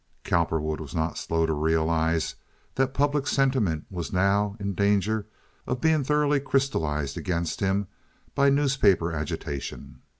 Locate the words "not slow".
0.95-1.45